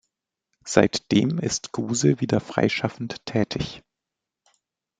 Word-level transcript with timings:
Seitdem 0.65 1.37
ist 1.37 1.73
Guse 1.73 2.21
wieder 2.21 2.39
freischaffend 2.39 3.23
tätig. 3.27 3.83